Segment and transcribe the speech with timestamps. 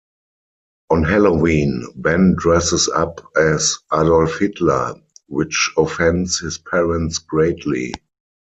[0.89, 4.95] On Halloween, Ben dresses up as Adolf Hitler,
[5.27, 7.93] which offends his parents greatly.